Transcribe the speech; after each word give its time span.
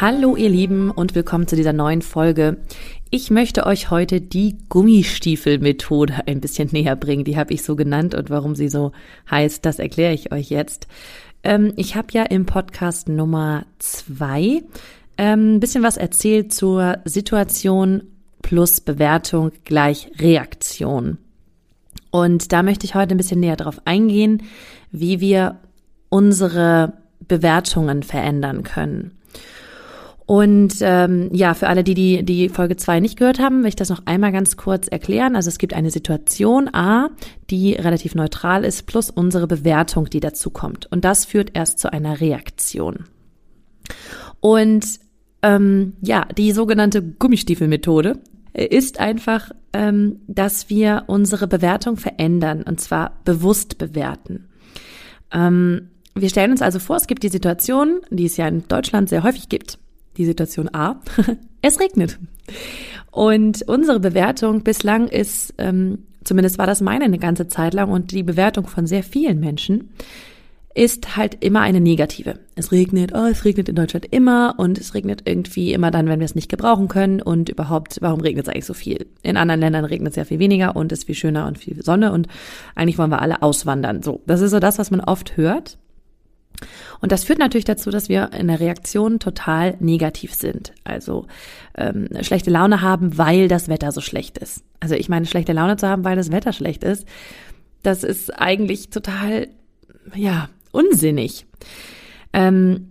Hallo 0.00 0.36
ihr 0.36 0.48
Lieben 0.48 0.92
und 0.92 1.16
willkommen 1.16 1.48
zu 1.48 1.56
dieser 1.56 1.72
neuen 1.72 2.02
Folge. 2.02 2.58
Ich 3.10 3.32
möchte 3.32 3.66
euch 3.66 3.90
heute 3.90 4.20
die 4.20 4.56
Gummistiefelmethode 4.68 6.20
ein 6.28 6.40
bisschen 6.40 6.68
näher 6.70 6.94
bringen. 6.94 7.24
Die 7.24 7.36
habe 7.36 7.52
ich 7.52 7.64
so 7.64 7.74
genannt 7.74 8.14
und 8.14 8.30
warum 8.30 8.54
sie 8.54 8.68
so 8.68 8.92
heißt, 9.28 9.66
das 9.66 9.80
erkläre 9.80 10.14
ich 10.14 10.30
euch 10.30 10.50
jetzt. 10.50 10.86
Ähm, 11.42 11.72
ich 11.74 11.96
habe 11.96 12.12
ja 12.12 12.22
im 12.22 12.46
Podcast 12.46 13.08
Nummer 13.08 13.66
zwei 13.80 14.62
ähm, 15.16 15.56
ein 15.56 15.60
bisschen 15.60 15.82
was 15.82 15.96
erzählt 15.96 16.54
zur 16.54 16.98
Situation 17.04 18.04
plus 18.40 18.80
Bewertung 18.80 19.50
gleich 19.64 20.12
Reaktion. 20.20 21.18
Und 22.12 22.52
da 22.52 22.62
möchte 22.62 22.86
ich 22.86 22.94
heute 22.94 23.16
ein 23.16 23.18
bisschen 23.18 23.40
näher 23.40 23.56
darauf 23.56 23.80
eingehen, 23.84 24.44
wie 24.92 25.18
wir 25.18 25.58
unsere 26.08 26.92
Bewertungen 27.26 28.04
verändern 28.04 28.62
können. 28.62 29.17
Und 30.28 30.74
ähm, 30.82 31.30
ja, 31.32 31.54
für 31.54 31.68
alle, 31.68 31.82
die, 31.82 31.94
die 31.94 32.22
die 32.22 32.50
Folge 32.50 32.76
2 32.76 33.00
nicht 33.00 33.18
gehört 33.18 33.38
haben, 33.38 33.62
will 33.62 33.70
ich 33.70 33.76
das 33.76 33.88
noch 33.88 34.02
einmal 34.04 34.30
ganz 34.30 34.58
kurz 34.58 34.86
erklären. 34.86 35.34
Also 35.34 35.48
es 35.48 35.56
gibt 35.56 35.72
eine 35.72 35.90
Situation 35.90 36.68
A, 36.74 37.08
die 37.48 37.72
relativ 37.72 38.14
neutral 38.14 38.62
ist, 38.62 38.86
plus 38.86 39.08
unsere 39.08 39.46
Bewertung, 39.46 40.10
die 40.10 40.20
dazu 40.20 40.50
kommt. 40.50 40.84
Und 40.92 41.06
das 41.06 41.24
führt 41.24 41.52
erst 41.56 41.78
zu 41.78 41.90
einer 41.94 42.20
Reaktion. 42.20 43.06
Und 44.40 44.84
ähm, 45.40 45.94
ja, 46.02 46.26
die 46.36 46.52
sogenannte 46.52 47.02
Gummistiefelmethode 47.02 48.18
ist 48.52 49.00
einfach, 49.00 49.50
ähm, 49.72 50.20
dass 50.26 50.68
wir 50.68 51.04
unsere 51.06 51.46
Bewertung 51.46 51.96
verändern 51.96 52.64
und 52.64 52.82
zwar 52.82 53.18
bewusst 53.24 53.78
bewerten. 53.78 54.50
Ähm, 55.32 55.88
wir 56.14 56.28
stellen 56.28 56.50
uns 56.50 56.60
also 56.60 56.80
vor, 56.80 56.96
es 56.96 57.06
gibt 57.06 57.22
die 57.22 57.30
Situation, 57.30 58.00
die 58.10 58.26
es 58.26 58.36
ja 58.36 58.46
in 58.46 58.68
Deutschland 58.68 59.08
sehr 59.08 59.22
häufig 59.22 59.48
gibt 59.48 59.78
die 60.18 60.26
Situation 60.26 60.68
A. 60.74 61.00
es 61.62 61.80
regnet. 61.80 62.18
Und 63.10 63.62
unsere 63.66 64.00
Bewertung 64.00 64.62
bislang 64.62 65.08
ist, 65.08 65.54
ähm, 65.58 66.04
zumindest 66.24 66.58
war 66.58 66.66
das 66.66 66.80
meine 66.80 67.04
eine 67.04 67.18
ganze 67.18 67.48
Zeit 67.48 67.72
lang 67.72 67.90
und 67.90 68.10
die 68.10 68.22
Bewertung 68.22 68.66
von 68.66 68.86
sehr 68.86 69.02
vielen 69.02 69.40
Menschen, 69.40 69.90
ist 70.74 71.16
halt 71.16 71.42
immer 71.42 71.60
eine 71.60 71.80
negative. 71.80 72.38
Es 72.54 72.70
regnet, 72.70 73.12
oh, 73.12 73.26
es 73.26 73.44
regnet 73.44 73.68
in 73.68 73.74
Deutschland 73.74 74.06
immer 74.12 74.54
und 74.58 74.78
es 74.78 74.94
regnet 74.94 75.22
irgendwie 75.24 75.72
immer 75.72 75.90
dann, 75.90 76.06
wenn 76.06 76.20
wir 76.20 76.24
es 76.24 76.36
nicht 76.36 76.48
gebrauchen 76.48 76.86
können 76.86 77.20
und 77.20 77.48
überhaupt, 77.48 77.98
warum 78.00 78.20
regnet 78.20 78.46
es 78.46 78.52
eigentlich 78.52 78.66
so 78.66 78.74
viel? 78.74 79.06
In 79.22 79.36
anderen 79.36 79.60
Ländern 79.60 79.84
regnet 79.84 80.10
es 80.10 80.16
ja 80.16 80.24
viel 80.24 80.38
weniger 80.38 80.76
und 80.76 80.92
ist 80.92 81.04
viel 81.04 81.16
schöner 81.16 81.46
und 81.46 81.58
viel 81.58 81.82
Sonne 81.82 82.12
und 82.12 82.28
eigentlich 82.76 82.98
wollen 82.98 83.10
wir 83.10 83.22
alle 83.22 83.42
auswandern. 83.42 84.02
So, 84.02 84.22
das 84.26 84.40
ist 84.40 84.52
so 84.52 84.60
das, 84.60 84.78
was 84.78 84.92
man 84.92 85.00
oft 85.00 85.36
hört. 85.36 85.78
Und 87.00 87.12
das 87.12 87.24
führt 87.24 87.38
natürlich 87.38 87.64
dazu, 87.64 87.90
dass 87.90 88.08
wir 88.08 88.32
in 88.32 88.48
der 88.48 88.60
Reaktion 88.60 89.18
total 89.18 89.76
negativ 89.80 90.34
sind. 90.34 90.72
Also 90.84 91.26
ähm, 91.76 92.08
schlechte 92.22 92.50
Laune 92.50 92.80
haben, 92.80 93.18
weil 93.18 93.48
das 93.48 93.68
Wetter 93.68 93.92
so 93.92 94.00
schlecht 94.00 94.38
ist. 94.38 94.64
Also 94.80 94.94
ich 94.94 95.08
meine, 95.08 95.26
schlechte 95.26 95.52
Laune 95.52 95.76
zu 95.76 95.88
haben, 95.88 96.04
weil 96.04 96.16
das 96.16 96.32
Wetter 96.32 96.52
schlecht 96.52 96.84
ist, 96.84 97.06
das 97.82 98.02
ist 98.04 98.30
eigentlich 98.38 98.90
total, 98.90 99.48
ja, 100.14 100.48
unsinnig. 100.72 101.46
Ähm, 102.32 102.88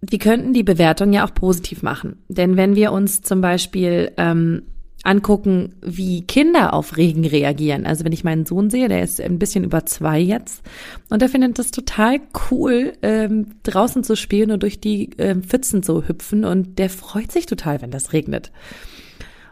wir 0.00 0.18
könnten 0.18 0.52
die 0.52 0.62
Bewertung 0.62 1.12
ja 1.12 1.26
auch 1.26 1.34
positiv 1.34 1.82
machen. 1.82 2.22
Denn 2.28 2.56
wenn 2.56 2.76
wir 2.76 2.92
uns 2.92 3.22
zum 3.22 3.40
Beispiel 3.40 4.12
ähm, 4.18 4.62
angucken, 5.02 5.76
wie 5.82 6.22
Kinder 6.22 6.72
auf 6.74 6.96
Regen 6.96 7.24
reagieren. 7.24 7.86
Also 7.86 8.04
wenn 8.04 8.12
ich 8.12 8.24
meinen 8.24 8.44
Sohn 8.44 8.70
sehe, 8.70 8.88
der 8.88 9.02
ist 9.02 9.20
ein 9.20 9.38
bisschen 9.38 9.62
über 9.62 9.86
zwei 9.86 10.18
jetzt 10.18 10.62
und 11.10 11.22
der 11.22 11.28
findet 11.28 11.58
das 11.58 11.70
total 11.70 12.20
cool, 12.50 12.92
ähm, 13.02 13.54
draußen 13.62 14.02
zu 14.02 14.16
spielen 14.16 14.50
und 14.50 14.62
durch 14.62 14.80
die 14.80 15.10
ähm, 15.18 15.42
Pfützen 15.42 15.82
zu 15.82 16.08
hüpfen 16.08 16.44
und 16.44 16.78
der 16.78 16.90
freut 16.90 17.30
sich 17.30 17.46
total, 17.46 17.82
wenn 17.82 17.90
das 17.90 18.12
regnet. 18.12 18.50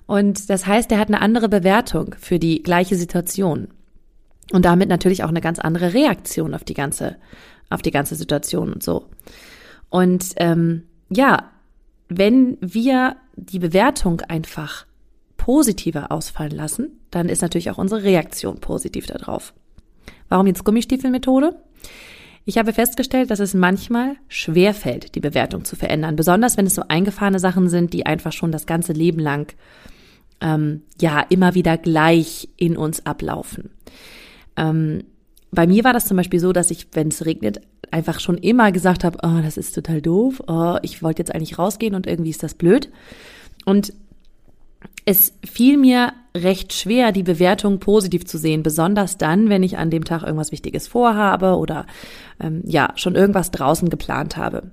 Und 0.07 0.51
das 0.51 0.67
heißt, 0.67 0.91
er 0.93 0.99
hat 0.99 1.09
eine 1.09 1.21
andere 1.21 1.49
Bewertung 1.49 2.15
für 2.19 2.39
die 2.39 2.63
gleiche 2.63 2.97
Situation 2.97 3.69
und 4.53 4.65
damit 4.65 4.89
natürlich 4.89 5.25
auch 5.25 5.29
eine 5.29 5.41
ganz 5.41 5.59
andere 5.59 5.95
Reaktion 5.95 6.55
auf 6.55 6.65
die 6.65 6.75
ganze, 6.75 7.17
auf 7.71 7.81
die 7.81 7.91
ganze 7.91 8.15
Situation 8.15 8.73
und 8.73 8.83
so. 8.83 9.07
Und 9.89 10.35
ähm, 10.37 10.83
ja, 11.09 11.51
wenn 12.09 12.59
wir 12.61 13.17
die 13.37 13.59
Bewertung 13.59 14.21
einfach 14.23 14.87
positiver 15.45 16.11
ausfallen 16.11 16.53
lassen, 16.53 16.99
dann 17.11 17.29
ist 17.29 17.43
natürlich 17.43 17.71
auch 17.71 17.77
unsere 17.77 18.03
Reaktion 18.03 18.61
positiv 18.61 19.05
darauf. 19.05 19.53
Warum 20.31 20.47
jetzt 20.47 20.65
Gummistiefelmethode? 20.65 21.55
Ich 22.47 22.57
habe 22.57 22.73
festgestellt, 22.73 23.31
dass 23.31 23.41
es 23.41 23.53
manchmal 23.53 24.17
schwer 24.29 24.73
fällt, 24.73 25.15
die 25.15 25.21
Bewertung 25.21 25.67
zu 25.67 25.77
verändern, 25.77 26.17
besonders 26.17 26.57
wenn 26.57 26.65
es 26.65 26.75
so 26.75 26.85
eingefahrene 26.89 27.39
Sachen 27.41 27.69
sind, 27.69 27.93
die 27.93 28.07
einfach 28.07 28.33
schon 28.33 28.53
das 28.53 28.65
ganze 28.65 28.95
Leben 28.95 29.19
lang 29.19 29.55
ähm, 30.41 30.81
ja 30.99 31.21
immer 31.29 31.55
wieder 31.55 31.77
gleich 31.77 32.49
in 32.57 32.79
uns 32.79 33.05
ablaufen. 33.05 33.69
Ähm, 34.57 35.05
bei 35.51 35.67
mir 35.67 35.85
war 35.85 35.93
das 35.93 36.07
zum 36.07 36.17
Beispiel 36.17 36.41
so, 36.41 36.55
dass 36.55 36.71
ich, 36.71 36.89
wenn 36.93 37.09
es 37.09 37.27
regnet, 37.27 37.61
einfach 37.91 38.19
schon 38.19 38.39
immer 38.39 38.73
gesagt 38.73 39.05
habe, 39.05 39.19
oh, 39.23 39.43
das 39.43 39.59
ist 39.59 39.75
total 39.75 40.01
doof, 40.01 40.43
oh, 40.47 40.79
ich 40.81 41.03
wollte 41.03 41.21
jetzt 41.21 41.35
eigentlich 41.35 41.59
rausgehen 41.59 41.95
und 41.95 42.07
irgendwie 42.07 42.31
ist 42.31 42.43
das 42.43 42.55
blöd. 42.55 42.89
Und 43.67 43.93
es 45.05 45.35
fiel 45.45 45.77
mir 45.77 46.13
recht 46.37 46.73
schwer, 46.73 47.13
die 47.13 47.23
Bewertung 47.23 47.79
positiv 47.79 48.25
zu 48.25 48.39
sehen, 48.39 48.63
besonders 48.63 49.19
dann, 49.19 49.49
wenn 49.49 49.63
ich 49.63 49.79
an 49.79 49.91
dem 49.91 50.05
Tag 50.05 50.23
irgendwas 50.23 50.51
Wichtiges 50.51 50.89
vorhabe 50.89 51.57
oder 51.57 51.87
ähm, 52.41 52.63
ja, 52.65 52.93
schon 52.97 53.15
irgendwas 53.15 53.51
draußen 53.51 53.89
geplant 53.89 54.37
habe. 54.37 54.71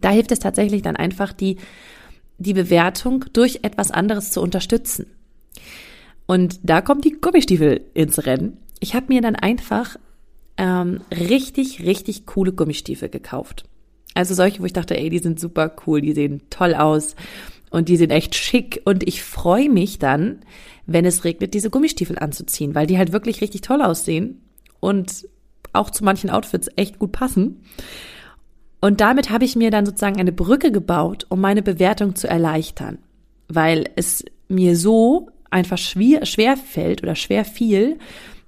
Da 0.00 0.10
hilft 0.10 0.32
es 0.32 0.40
tatsächlich 0.40 0.82
dann 0.82 0.96
einfach, 0.96 1.32
die, 1.32 1.56
die 2.38 2.54
Bewertung 2.54 3.26
durch 3.32 3.60
etwas 3.62 3.90
anderes 3.90 4.30
zu 4.30 4.40
unterstützen. 4.40 5.06
Und 6.26 6.58
da 6.64 6.80
kommt 6.80 7.04
die 7.04 7.12
Gummistiefel 7.20 7.82
ins 7.94 8.26
Rennen. 8.26 8.58
Ich 8.80 8.94
habe 8.94 9.06
mir 9.08 9.22
dann 9.22 9.36
einfach 9.36 9.96
ähm, 10.56 11.00
richtig, 11.12 11.84
richtig 11.84 12.26
coole 12.26 12.52
Gummistiefel 12.52 13.08
gekauft. 13.08 13.64
Also 14.14 14.34
solche, 14.34 14.60
wo 14.60 14.64
ich 14.64 14.72
dachte, 14.72 14.96
ey, 14.96 15.10
die 15.10 15.18
sind 15.18 15.38
super 15.38 15.76
cool, 15.86 16.00
die 16.00 16.12
sehen 16.12 16.42
toll 16.50 16.74
aus 16.74 17.14
und 17.70 17.88
die 17.88 17.96
sind 17.96 18.10
echt 18.10 18.34
schick 18.34 18.82
und 18.84 19.06
ich 19.06 19.22
freue 19.22 19.68
mich 19.68 19.98
dann, 19.98 20.40
wenn 20.86 21.04
es 21.04 21.24
regnet, 21.24 21.54
diese 21.54 21.70
Gummistiefel 21.70 22.18
anzuziehen, 22.18 22.74
weil 22.74 22.86
die 22.86 22.98
halt 22.98 23.12
wirklich 23.12 23.40
richtig 23.40 23.60
toll 23.62 23.82
aussehen 23.82 24.40
und 24.80 25.26
auch 25.72 25.90
zu 25.90 26.04
manchen 26.04 26.30
Outfits 26.30 26.68
echt 26.76 26.98
gut 26.98 27.12
passen. 27.12 27.62
Und 28.80 29.00
damit 29.00 29.30
habe 29.30 29.44
ich 29.44 29.56
mir 29.56 29.70
dann 29.70 29.86
sozusagen 29.86 30.20
eine 30.20 30.32
Brücke 30.32 30.70
gebaut, 30.70 31.26
um 31.28 31.40
meine 31.40 31.62
Bewertung 31.62 32.14
zu 32.14 32.28
erleichtern, 32.28 32.98
weil 33.48 33.90
es 33.96 34.24
mir 34.48 34.76
so 34.76 35.28
einfach 35.50 35.78
schwer, 35.78 36.24
schwer 36.26 36.56
fällt 36.56 37.02
oder 37.02 37.14
schwer 37.14 37.44
fiel, 37.44 37.98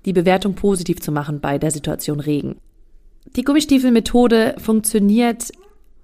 die 0.05 0.13
Bewertung 0.13 0.55
positiv 0.55 1.01
zu 1.01 1.13
machen 1.13 1.41
bei 1.41 1.59
der 1.59 1.71
Situation 1.71 2.21
Regen. 2.21 2.57
Die 3.37 3.43
Gummistiefelmethode 3.43 4.55
funktioniert 4.59 5.51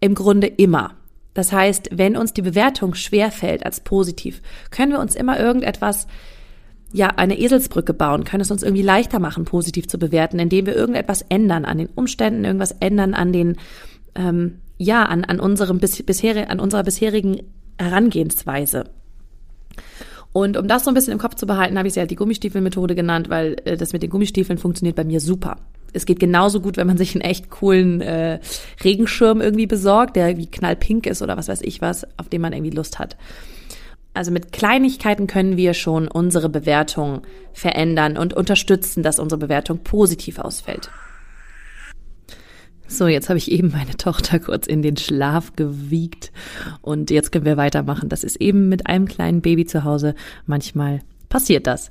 im 0.01 0.15
Grunde 0.15 0.47
immer. 0.47 0.95
Das 1.35 1.53
heißt, 1.53 1.91
wenn 1.93 2.17
uns 2.17 2.33
die 2.33 2.43
Bewertung 2.43 2.95
schwer 2.95 3.31
fällt 3.31 3.67
als 3.67 3.81
positiv, 3.81 4.41
können 4.71 4.93
wir 4.93 5.01
uns 5.01 5.17
immer 5.17 5.39
irgendetwas, 5.39 6.07
ja, 6.93 7.09
eine 7.09 7.39
Eselsbrücke 7.39 7.93
bauen, 7.93 8.23
können 8.23 8.41
es 8.41 8.53
uns 8.53 8.63
irgendwie 8.63 8.83
leichter 8.83 9.19
machen, 9.19 9.45
positiv 9.45 9.89
zu 9.89 9.99
bewerten, 9.99 10.39
indem 10.39 10.67
wir 10.67 10.77
irgendetwas 10.77 11.23
ändern 11.29 11.65
an 11.65 11.79
den 11.79 11.89
Umständen, 11.89 12.45
irgendwas 12.45 12.71
ändern 12.79 13.15
an 13.15 13.33
den, 13.33 13.57
ähm, 14.15 14.61
ja, 14.79 15.05
an, 15.05 15.25
an 15.25 15.41
unserem 15.41 15.81
bisher, 15.81 16.51
an 16.51 16.61
unserer 16.61 16.85
bisherigen 16.85 17.43
Herangehensweise. 17.79 18.85
Und 20.33 20.57
um 20.57 20.69
das 20.69 20.85
so 20.85 20.91
ein 20.91 20.95
bisschen 20.95 21.13
im 21.13 21.19
Kopf 21.19 21.35
zu 21.35 21.47
behalten, 21.47 21.79
habe 21.79 21.89
ich 21.89 21.95
sie 21.95 22.01
halt 22.01 22.11
die 22.11 22.17
Gummistiefelmethode 22.17 22.95
genannt, 22.95 23.29
weil 23.29 23.57
äh, 23.65 23.77
das 23.77 23.93
mit 23.93 24.03
den 24.03 24.11
Gummistiefeln 24.11 24.59
funktioniert 24.59 24.97
bei 24.97 25.05
mir 25.05 25.21
super. 25.21 25.57
Es 25.95 26.07
geht 26.07 26.21
genauso 26.21 26.61
gut, 26.61 26.77
wenn 26.77 26.87
man 26.87 26.99
sich 26.99 27.15
einen 27.15 27.23
echt 27.23 27.51
coolen 27.51 28.01
äh, 28.01 28.41
Regenschirm 28.83 29.41
irgendwie 29.41 29.67
besorgt, 29.67 30.17
der 30.17 30.37
wie 30.37 30.47
knallpink 30.47 31.07
ist 31.07 31.23
oder 31.23 31.37
was 31.37 31.49
weiß 31.49 31.63
ich 31.63 31.81
was, 31.81 32.07
auf 32.19 32.29
den 32.29 32.41
man 32.41 32.53
irgendwie 32.53 32.75
Lust 32.75 32.99
hat. 32.99 33.17
Also 34.13 34.31
mit 34.31 34.53
Kleinigkeiten 34.53 35.27
können 35.27 35.57
wir 35.57 35.75
schon 35.75 36.07
unsere 36.07 36.49
Bewertung 36.49 37.23
verändern 37.53 38.17
und 38.17 38.33
unterstützen, 38.33 39.03
dass 39.03 39.19
unsere 39.19 39.41
Bewertung 39.41 39.79
positiv 39.83 40.39
ausfällt. 40.39 40.91
So, 42.87 43.09
jetzt 43.09 43.29
habe 43.29 43.39
ich 43.39 43.51
eben 43.51 43.73
meine 43.73 43.97
Tochter 43.97 44.39
kurz 44.39 44.67
in 44.69 44.83
den 44.83 44.97
Schlaf 44.97 45.57
gewiegt 45.57 46.33
und 46.81 47.11
jetzt 47.11 47.33
können 47.33 47.45
wir 47.45 47.57
weitermachen. 47.57 48.09
Das 48.09 48.23
ist 48.23 48.37
eben 48.37 48.69
mit 48.69 48.87
einem 48.87 49.07
kleinen 49.07 49.41
Baby 49.41 49.65
zu 49.67 49.83
Hause. 49.83 50.15
Manchmal 50.47 51.01
passiert 51.29 51.67
das. 51.67 51.91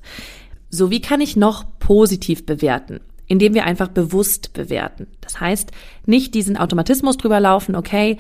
So, 0.69 0.91
wie 0.91 1.01
kann 1.01 1.19
ich 1.19 1.35
noch 1.35 1.65
positiv 1.79 2.45
bewerten? 2.45 3.01
Indem 3.33 3.55
wir 3.55 3.65
einfach 3.65 3.87
bewusst 3.87 4.53
bewerten. 4.53 5.07
Das 5.21 5.39
heißt, 5.39 5.71
nicht 6.05 6.35
diesen 6.35 6.55
Automatismus 6.55 7.17
drüber 7.17 7.39
laufen, 7.39 7.75
okay, 7.75 8.17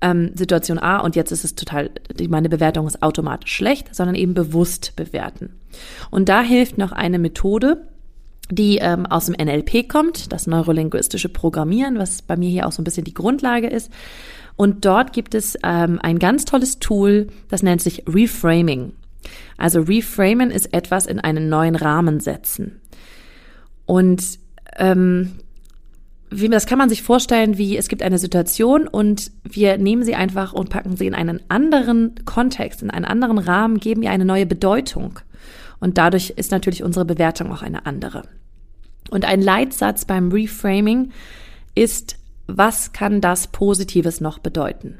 ähm, 0.00 0.30
Situation 0.34 0.78
A 0.78 0.98
und 0.98 1.16
jetzt 1.16 1.32
ist 1.32 1.44
es 1.44 1.56
total, 1.56 1.90
meine 2.28 2.48
Bewertung 2.48 2.86
ist 2.86 3.02
automatisch 3.02 3.52
schlecht, 3.52 3.92
sondern 3.92 4.14
eben 4.14 4.34
bewusst 4.34 4.94
bewerten. 4.94 5.50
Und 6.12 6.28
da 6.28 6.42
hilft 6.42 6.78
noch 6.78 6.92
eine 6.92 7.18
Methode, 7.18 7.88
die 8.50 8.78
ähm, 8.78 9.04
aus 9.04 9.26
dem 9.26 9.34
NLP 9.34 9.88
kommt, 9.88 10.32
das 10.32 10.46
neurolinguistische 10.46 11.28
Programmieren, 11.28 11.98
was 11.98 12.22
bei 12.22 12.36
mir 12.36 12.48
hier 12.48 12.68
auch 12.68 12.72
so 12.72 12.82
ein 12.82 12.84
bisschen 12.84 13.04
die 13.04 13.14
Grundlage 13.14 13.66
ist. 13.66 13.90
Und 14.54 14.84
dort 14.84 15.12
gibt 15.12 15.34
es 15.34 15.58
ähm, 15.64 15.98
ein 16.02 16.20
ganz 16.20 16.44
tolles 16.44 16.78
Tool, 16.78 17.26
das 17.48 17.64
nennt 17.64 17.82
sich 17.82 18.04
Reframing. 18.06 18.92
Also 19.56 19.80
Reframen 19.80 20.52
ist 20.52 20.72
etwas 20.72 21.06
in 21.06 21.18
einen 21.18 21.48
neuen 21.48 21.74
Rahmen 21.74 22.20
setzen. 22.20 22.80
Und 23.86 24.41
ähm, 24.76 25.32
wie, 26.30 26.48
das 26.48 26.66
kann 26.66 26.78
man 26.78 26.88
sich 26.88 27.02
vorstellen, 27.02 27.58
wie 27.58 27.76
es 27.76 27.88
gibt 27.88 28.02
eine 28.02 28.18
Situation 28.18 28.88
und 28.88 29.30
wir 29.44 29.76
nehmen 29.76 30.02
sie 30.02 30.14
einfach 30.14 30.52
und 30.52 30.70
packen 30.70 30.96
sie 30.96 31.06
in 31.06 31.14
einen 31.14 31.40
anderen 31.48 32.14
Kontext, 32.24 32.82
in 32.82 32.90
einen 32.90 33.04
anderen 33.04 33.38
Rahmen, 33.38 33.78
geben 33.78 34.02
ihr 34.02 34.10
eine 34.10 34.24
neue 34.24 34.46
Bedeutung. 34.46 35.18
Und 35.78 35.98
dadurch 35.98 36.30
ist 36.30 36.52
natürlich 36.52 36.82
unsere 36.82 37.04
Bewertung 37.04 37.52
auch 37.52 37.62
eine 37.62 37.86
andere. 37.86 38.22
Und 39.10 39.24
ein 39.24 39.42
Leitsatz 39.42 40.04
beim 40.04 40.30
Reframing 40.30 41.10
ist, 41.74 42.16
was 42.46 42.92
kann 42.92 43.20
das 43.20 43.48
Positives 43.48 44.20
noch 44.20 44.38
bedeuten? 44.38 44.98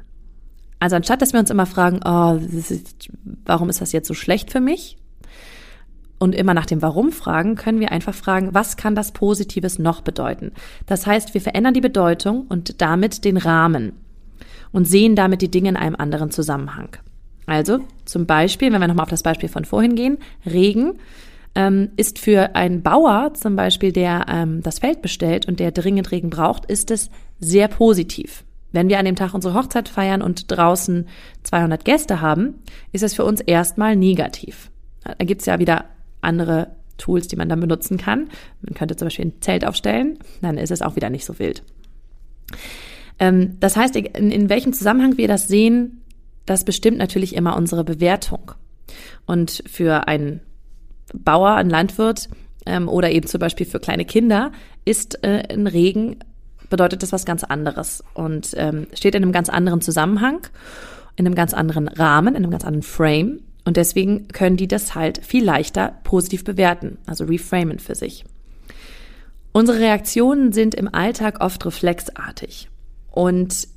Also 0.79 0.97
anstatt 0.97 1.21
dass 1.21 1.33
wir 1.33 1.39
uns 1.39 1.49
immer 1.49 1.65
fragen, 1.65 2.01
oh, 2.05 2.37
ist, 2.55 3.09
warum 3.45 3.69
ist 3.69 3.81
das 3.81 3.91
jetzt 3.91 4.07
so 4.07 4.13
schlecht 4.13 4.51
für 4.51 4.59
mich? 4.59 4.97
Und 6.23 6.35
immer 6.35 6.53
nach 6.53 6.65
dem 6.65 6.81
Warum 6.81 7.11
fragen, 7.11 7.55
können 7.55 7.81
wir 7.81 7.91
einfach 7.91 8.15
fragen, 8.15 8.53
was 8.53 8.77
kann 8.77 8.95
das 8.95 9.11
Positives 9.11 9.77
noch 9.77 9.99
bedeuten? 9.99 10.53
Das 10.85 11.05
heißt, 11.05 11.33
wir 11.33 11.41
verändern 11.41 11.73
die 11.73 11.81
Bedeutung 11.81 12.45
und 12.47 12.81
damit 12.81 13.25
den 13.25 13.35
Rahmen 13.35 13.91
und 14.71 14.87
sehen 14.87 15.17
damit 15.17 15.41
die 15.41 15.51
Dinge 15.51 15.67
in 15.67 15.75
einem 15.75 15.97
anderen 15.97 16.31
Zusammenhang. 16.31 16.95
Also 17.45 17.79
zum 18.05 18.25
Beispiel, 18.25 18.71
wenn 18.71 18.79
wir 18.79 18.87
nochmal 18.87 19.03
auf 19.03 19.09
das 19.09 19.21
Beispiel 19.21 19.49
von 19.49 19.65
vorhin 19.65 19.95
gehen, 19.95 20.17
Regen 20.45 20.93
ähm, 21.55 21.89
ist 21.97 22.19
für 22.19 22.55
einen 22.55 22.83
Bauer 22.83 23.33
zum 23.33 23.57
Beispiel, 23.57 23.91
der 23.91 24.25
ähm, 24.29 24.63
das 24.63 24.79
Feld 24.79 25.01
bestellt 25.01 25.45
und 25.49 25.59
der 25.59 25.73
dringend 25.73 26.09
Regen 26.13 26.29
braucht, 26.29 26.63
ist 26.67 26.89
es 26.89 27.09
sehr 27.41 27.67
positiv. 27.67 28.45
Wenn 28.71 28.87
wir 28.87 28.97
an 28.97 29.03
dem 29.03 29.17
Tag 29.17 29.33
unsere 29.33 29.55
Hochzeit 29.55 29.89
feiern 29.89 30.21
und 30.21 30.49
draußen 30.49 31.05
200 31.43 31.83
Gäste 31.83 32.21
haben, 32.21 32.61
ist 32.93 33.03
es 33.03 33.13
für 33.13 33.25
uns 33.25 33.41
erstmal 33.41 33.97
negativ. 33.97 34.71
Da 35.03 35.25
gibt's 35.25 35.47
ja 35.47 35.59
wieder 35.59 35.83
andere 36.23 36.75
Tools, 36.97 37.27
die 37.27 37.35
man 37.35 37.49
dann 37.49 37.59
benutzen 37.59 37.97
kann. 37.97 38.29
Man 38.61 38.73
könnte 38.75 38.95
zum 38.95 39.07
Beispiel 39.07 39.25
ein 39.25 39.41
Zelt 39.41 39.65
aufstellen, 39.65 40.19
dann 40.41 40.57
ist 40.57 40.71
es 40.71 40.81
auch 40.81 40.95
wieder 40.95 41.09
nicht 41.09 41.25
so 41.25 41.39
wild. 41.39 41.63
Ähm, 43.19 43.57
das 43.59 43.75
heißt, 43.75 43.95
in, 43.95 44.31
in 44.31 44.49
welchem 44.49 44.73
Zusammenhang 44.73 45.17
wir 45.17 45.27
das 45.27 45.47
sehen, 45.47 46.01
das 46.45 46.65
bestimmt 46.65 46.97
natürlich 46.97 47.35
immer 47.35 47.55
unsere 47.55 47.83
Bewertung. 47.83 48.51
Und 49.25 49.63
für 49.65 50.07
einen 50.07 50.41
Bauer, 51.13 51.51
ein 51.55 51.69
Landwirt 51.69 52.29
ähm, 52.65 52.87
oder 52.89 53.11
eben 53.11 53.27
zum 53.27 53.39
Beispiel 53.39 53.65
für 53.65 53.79
kleine 53.79 54.05
Kinder 54.05 54.51
ist 54.85 55.23
äh, 55.23 55.43
ein 55.49 55.67
Regen 55.67 56.17
bedeutet 56.69 57.03
das 57.03 57.11
was 57.11 57.23
ganz 57.23 57.43
anderes 57.43 58.03
und 58.15 58.49
ähm, 58.57 58.87
steht 58.93 59.13
in 59.13 59.21
einem 59.21 59.31
ganz 59.31 59.47
anderen 59.47 59.81
Zusammenhang, 59.81 60.39
in 61.15 61.25
einem 61.25 61.35
ganz 61.35 61.53
anderen 61.53 61.87
Rahmen, 61.87 62.35
in 62.35 62.43
einem 62.43 62.49
ganz 62.49 62.65
anderen 62.65 62.81
Frame. 62.81 63.41
Und 63.65 63.77
deswegen 63.77 64.27
können 64.27 64.57
die 64.57 64.67
das 64.67 64.93
halt 64.95 65.25
viel 65.25 65.43
leichter 65.43 65.99
positiv 66.03 66.43
bewerten, 66.43 66.97
also 67.05 67.25
reframen 67.25 67.79
für 67.79 67.95
sich. 67.95 68.25
Unsere 69.53 69.79
Reaktionen 69.79 70.51
sind 70.51 70.75
im 70.75 70.93
Alltag 70.93 71.41
oft 71.41 71.65
reflexartig. 71.65 72.69
Und 73.11 73.67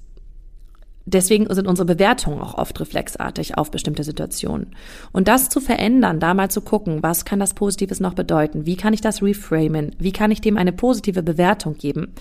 deswegen 1.06 1.52
sind 1.54 1.66
unsere 1.66 1.86
Bewertungen 1.86 2.40
auch 2.40 2.54
oft 2.54 2.78
reflexartig 2.80 3.56
auf 3.56 3.70
bestimmte 3.70 4.04
Situationen. 4.04 4.74
Und 5.12 5.28
das 5.28 5.48
zu 5.48 5.60
verändern, 5.60 6.20
da 6.20 6.34
mal 6.34 6.50
zu 6.50 6.60
gucken, 6.60 7.02
was 7.02 7.24
kann 7.24 7.40
das 7.40 7.54
Positives 7.54 8.00
noch 8.00 8.14
bedeuten? 8.14 8.66
Wie 8.66 8.76
kann 8.76 8.92
ich 8.92 9.00
das 9.00 9.22
reframen? 9.22 9.94
Wie 9.98 10.12
kann 10.12 10.30
ich 10.30 10.40
dem 10.40 10.58
eine 10.58 10.72
positive 10.72 11.22
Bewertung 11.22 11.74
geben? 11.74 12.12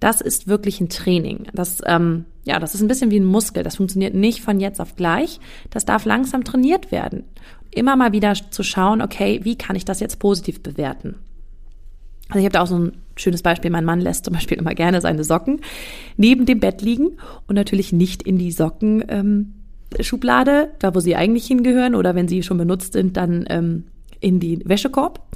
Das 0.00 0.20
ist 0.20 0.48
wirklich 0.48 0.80
ein 0.80 0.88
Training. 0.88 1.46
Das, 1.52 1.82
ähm, 1.84 2.24
ja, 2.44 2.58
das 2.58 2.74
ist 2.74 2.80
ein 2.80 2.88
bisschen 2.88 3.10
wie 3.10 3.20
ein 3.20 3.24
Muskel. 3.24 3.64
Das 3.64 3.76
funktioniert 3.76 4.14
nicht 4.14 4.40
von 4.40 4.60
jetzt 4.60 4.80
auf 4.80 4.96
gleich. 4.96 5.40
Das 5.70 5.84
darf 5.84 6.04
langsam 6.04 6.44
trainiert 6.44 6.92
werden. 6.92 7.24
Immer 7.70 7.96
mal 7.96 8.12
wieder 8.12 8.32
zu 8.50 8.62
schauen, 8.62 9.02
okay, 9.02 9.40
wie 9.42 9.58
kann 9.58 9.76
ich 9.76 9.84
das 9.84 10.00
jetzt 10.00 10.18
positiv 10.18 10.62
bewerten? 10.62 11.16
Also 12.28 12.40
ich 12.40 12.44
habe 12.44 12.52
da 12.52 12.62
auch 12.62 12.66
so 12.66 12.78
ein 12.78 12.92
schönes 13.16 13.42
Beispiel. 13.42 13.70
Mein 13.70 13.84
Mann 13.84 14.00
lässt 14.00 14.24
zum 14.24 14.34
Beispiel 14.34 14.58
immer 14.58 14.74
gerne 14.74 15.00
seine 15.00 15.24
Socken 15.24 15.60
neben 16.16 16.46
dem 16.46 16.60
Bett 16.60 16.82
liegen 16.82 17.18
und 17.46 17.54
natürlich 17.54 17.92
nicht 17.92 18.22
in 18.22 18.38
die 18.38 18.52
Socken. 18.52 19.04
Ähm, 19.08 19.54
da 19.90 20.94
wo 20.94 21.00
sie 21.00 21.16
eigentlich 21.16 21.46
hingehören, 21.46 21.94
oder 21.94 22.14
wenn 22.14 22.28
sie 22.28 22.42
schon 22.42 22.58
benutzt 22.58 22.92
sind, 22.92 23.16
dann 23.16 23.46
ähm, 23.48 23.84
in 24.20 24.40
die 24.40 24.60
Wäschekorb. 24.64 25.26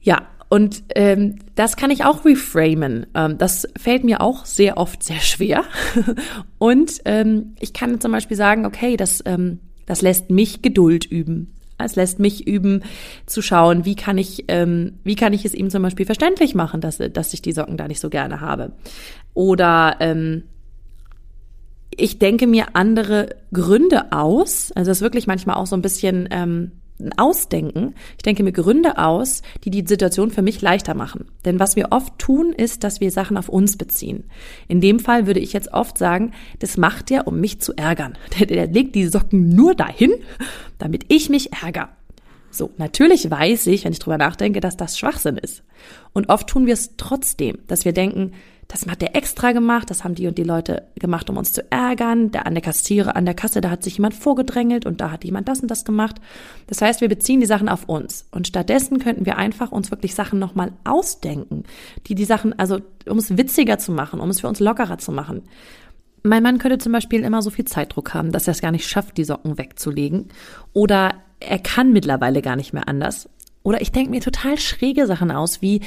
Ja, 0.00 0.26
und 0.48 0.82
ähm, 0.94 1.36
das 1.54 1.76
kann 1.76 1.90
ich 1.90 2.04
auch 2.04 2.24
reframen. 2.24 3.06
Ähm, 3.14 3.38
das 3.38 3.68
fällt 3.78 4.04
mir 4.04 4.20
auch 4.20 4.44
sehr 4.46 4.78
oft 4.78 5.02
sehr 5.02 5.20
schwer. 5.20 5.64
und 6.58 7.00
ähm, 7.04 7.54
ich 7.60 7.72
kann 7.72 8.00
zum 8.00 8.12
Beispiel 8.12 8.36
sagen, 8.36 8.64
okay, 8.64 8.96
das, 8.96 9.22
ähm, 9.26 9.60
das 9.86 10.02
lässt 10.02 10.30
mich 10.30 10.62
Geduld 10.62 11.04
üben. 11.04 11.54
Es 11.78 11.96
lässt 11.96 12.18
mich 12.18 12.46
üben 12.46 12.82
zu 13.26 13.42
schauen, 13.42 13.84
wie 13.84 13.94
kann 13.94 14.18
ich, 14.18 14.44
ähm, 14.48 14.94
wie 15.04 15.16
kann 15.16 15.32
ich 15.32 15.44
es 15.44 15.54
ihm 15.54 15.70
zum 15.70 15.82
Beispiel 15.82 16.06
verständlich 16.06 16.54
machen, 16.54 16.80
dass, 16.80 16.98
dass 16.98 17.32
ich 17.34 17.42
die 17.42 17.52
Socken 17.52 17.76
da 17.76 17.88
nicht 17.88 18.00
so 18.00 18.10
gerne 18.10 18.40
habe. 18.40 18.72
Oder 19.34 19.96
ähm, 20.00 20.42
ich 21.90 22.18
denke 22.18 22.46
mir 22.46 22.74
andere 22.74 23.36
Gründe 23.52 24.12
aus. 24.12 24.72
Also 24.72 24.90
das 24.90 24.98
ist 24.98 25.02
wirklich 25.02 25.26
manchmal 25.26 25.56
auch 25.56 25.66
so 25.66 25.76
ein 25.76 25.82
bisschen 25.82 26.28
ähm, 26.30 26.72
Ausdenken. 27.16 27.94
Ich 28.16 28.22
denke 28.22 28.42
mir 28.42 28.52
Gründe 28.52 28.98
aus, 28.98 29.42
die 29.64 29.70
die 29.70 29.86
Situation 29.86 30.30
für 30.30 30.42
mich 30.42 30.60
leichter 30.60 30.94
machen. 30.94 31.26
Denn 31.44 31.60
was 31.60 31.76
wir 31.76 31.88
oft 31.90 32.18
tun, 32.18 32.52
ist, 32.52 32.84
dass 32.84 33.00
wir 33.00 33.10
Sachen 33.10 33.36
auf 33.36 33.48
uns 33.48 33.76
beziehen. 33.76 34.24
In 34.66 34.80
dem 34.80 34.98
Fall 34.98 35.26
würde 35.26 35.40
ich 35.40 35.52
jetzt 35.52 35.72
oft 35.72 35.96
sagen, 35.98 36.32
das 36.58 36.76
macht 36.76 37.10
er, 37.10 37.26
um 37.26 37.40
mich 37.40 37.60
zu 37.60 37.76
ärgern. 37.76 38.16
Der, 38.38 38.46
der 38.46 38.66
legt 38.66 38.94
die 38.94 39.06
Socken 39.06 39.48
nur 39.54 39.74
dahin, 39.74 40.12
damit 40.78 41.06
ich 41.08 41.28
mich 41.28 41.52
ärgere. 41.52 41.88
So, 42.50 42.70
natürlich 42.78 43.30
weiß 43.30 43.66
ich, 43.66 43.84
wenn 43.84 43.92
ich 43.92 43.98
drüber 43.98 44.18
nachdenke, 44.18 44.60
dass 44.60 44.76
das 44.76 44.98
Schwachsinn 44.98 45.36
ist. 45.36 45.62
Und 46.12 46.28
oft 46.28 46.48
tun 46.48 46.66
wir 46.66 46.74
es 46.74 46.96
trotzdem, 46.96 47.58
dass 47.66 47.84
wir 47.84 47.92
denken, 47.92 48.32
das 48.68 48.86
hat 48.86 49.00
der 49.00 49.16
extra 49.16 49.52
gemacht, 49.52 49.88
das 49.88 50.04
haben 50.04 50.14
die 50.14 50.26
und 50.26 50.36
die 50.36 50.44
Leute 50.44 50.88
gemacht, 50.96 51.30
um 51.30 51.38
uns 51.38 51.54
zu 51.54 51.64
ärgern. 51.72 52.30
Der 52.32 52.46
an 52.46 52.52
der 52.52 52.62
Kassiere, 52.62 53.16
an 53.16 53.24
der 53.24 53.32
Kasse, 53.32 53.62
da 53.62 53.70
hat 53.70 53.82
sich 53.82 53.96
jemand 53.96 54.14
vorgedrängelt 54.14 54.84
und 54.84 55.00
da 55.00 55.10
hat 55.10 55.24
jemand 55.24 55.48
das 55.48 55.60
und 55.60 55.70
das 55.70 55.86
gemacht. 55.86 56.16
Das 56.66 56.82
heißt, 56.82 57.00
wir 57.00 57.08
beziehen 57.08 57.40
die 57.40 57.46
Sachen 57.46 57.70
auf 57.70 57.88
uns. 57.88 58.28
Und 58.30 58.46
stattdessen 58.46 58.98
könnten 58.98 59.24
wir 59.24 59.38
einfach 59.38 59.72
uns 59.72 59.90
wirklich 59.90 60.14
Sachen 60.14 60.38
nochmal 60.38 60.72
ausdenken, 60.84 61.64
die 62.06 62.14
die 62.14 62.26
Sachen, 62.26 62.58
also 62.58 62.80
um 63.06 63.16
es 63.16 63.38
witziger 63.38 63.78
zu 63.78 63.90
machen, 63.90 64.20
um 64.20 64.28
es 64.28 64.40
für 64.40 64.48
uns 64.48 64.60
lockerer 64.60 64.98
zu 64.98 65.12
machen. 65.12 65.44
Mein 66.22 66.42
Mann 66.42 66.58
könnte 66.58 66.76
zum 66.76 66.92
Beispiel 66.92 67.22
immer 67.22 67.40
so 67.40 67.48
viel 67.48 67.64
Zeitdruck 67.64 68.12
haben, 68.12 68.32
dass 68.32 68.46
er 68.48 68.52
es 68.52 68.60
gar 68.60 68.72
nicht 68.72 68.86
schafft, 68.86 69.16
die 69.16 69.24
Socken 69.24 69.56
wegzulegen. 69.56 70.28
Oder 70.74 71.14
er 71.40 71.58
kann 71.58 71.94
mittlerweile 71.94 72.42
gar 72.42 72.56
nicht 72.56 72.74
mehr 72.74 72.86
anders. 72.86 73.30
Oder 73.62 73.80
ich 73.80 73.92
denke 73.92 74.10
mir 74.10 74.20
total 74.20 74.58
schräge 74.58 75.06
Sachen 75.06 75.30
aus, 75.30 75.62
wie 75.62 75.80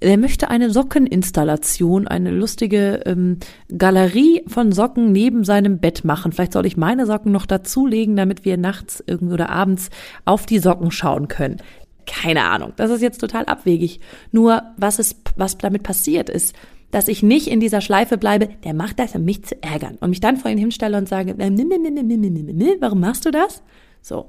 er 0.00 0.18
möchte 0.18 0.50
eine 0.50 0.70
Sockeninstallation, 0.70 2.06
eine 2.06 2.30
lustige 2.30 3.02
ähm, 3.06 3.38
Galerie 3.76 4.42
von 4.46 4.72
Socken 4.72 5.12
neben 5.12 5.44
seinem 5.44 5.78
Bett 5.78 6.04
machen. 6.04 6.32
Vielleicht 6.32 6.52
soll 6.52 6.66
ich 6.66 6.76
meine 6.76 7.06
Socken 7.06 7.32
noch 7.32 7.46
dazulegen, 7.46 8.16
damit 8.16 8.44
wir 8.44 8.56
nachts 8.58 9.02
irgendwie 9.06 9.34
oder 9.34 9.50
abends 9.50 9.88
auf 10.24 10.44
die 10.46 10.58
Socken 10.58 10.90
schauen 10.90 11.28
können. 11.28 11.56
Keine 12.04 12.44
Ahnung. 12.44 12.72
Das 12.76 12.90
ist 12.90 13.02
jetzt 13.02 13.20
total 13.20 13.46
abwegig. 13.46 14.00
Nur 14.32 14.62
was 14.76 14.98
ist, 14.98 15.18
was 15.36 15.58
damit 15.58 15.82
passiert 15.82 16.28
ist, 16.28 16.54
dass 16.90 17.08
ich 17.08 17.22
nicht 17.22 17.48
in 17.48 17.60
dieser 17.60 17.80
Schleife 17.80 18.16
bleibe, 18.16 18.48
der 18.64 18.74
macht 18.74 18.98
das, 18.98 19.14
um 19.14 19.24
mich 19.24 19.44
zu 19.44 19.60
ärgern. 19.62 19.96
Und 20.00 20.10
mich 20.10 20.20
dann 20.20 20.36
vor 20.36 20.50
ihn 20.50 20.58
hinstelle 20.58 20.96
und 20.96 21.08
sage, 21.08 21.34
warum 21.38 23.00
machst 23.00 23.24
du 23.24 23.30
das? 23.30 23.62
So. 24.02 24.28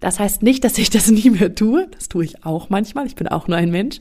Das 0.00 0.20
heißt 0.20 0.42
nicht, 0.42 0.64
dass 0.64 0.78
ich 0.78 0.90
das 0.90 1.10
nie 1.10 1.30
mehr 1.30 1.54
tue. 1.54 1.88
Das 1.92 2.08
tue 2.08 2.24
ich 2.24 2.44
auch 2.44 2.68
manchmal. 2.68 3.06
Ich 3.06 3.16
bin 3.16 3.28
auch 3.28 3.48
nur 3.48 3.56
ein 3.56 3.70
Mensch. 3.70 4.00